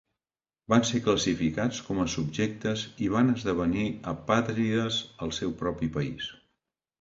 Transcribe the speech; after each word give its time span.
Van 0.73 0.85
ser 0.91 1.01
classificats 1.07 1.81
com 1.89 1.99
a 2.03 2.05
"subjectes" 2.13 2.85
i 3.09 3.09
van 3.17 3.29
esdevenir 3.35 3.85
apàtrides 4.13 4.99
al 5.27 5.35
seu 5.43 5.55
propi 5.61 5.93
país. 6.01 6.33